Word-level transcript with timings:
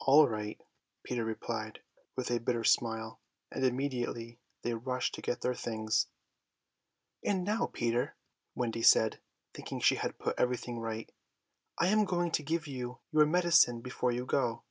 "All 0.00 0.26
right," 0.28 0.60
Peter 1.04 1.24
replied 1.24 1.82
with 2.16 2.28
a 2.28 2.40
bitter 2.40 2.64
smile, 2.64 3.20
and 3.52 3.64
immediately 3.64 4.40
they 4.62 4.74
rushed 4.74 5.14
to 5.14 5.22
get 5.22 5.42
their 5.42 5.54
things. 5.54 6.08
"And 7.24 7.44
now, 7.44 7.68
Peter," 7.68 8.16
Wendy 8.56 8.82
said, 8.82 9.20
thinking 9.54 9.78
she 9.78 9.94
had 9.94 10.18
put 10.18 10.34
everything 10.36 10.80
right, 10.80 11.12
"I 11.78 11.86
am 11.86 12.04
going 12.04 12.32
to 12.32 12.42
give 12.42 12.66
you 12.66 12.98
your 13.12 13.26
medicine 13.26 13.80
before 13.80 14.10
you 14.10 14.26
go." 14.26 14.64